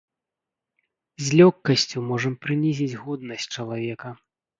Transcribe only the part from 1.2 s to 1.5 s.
З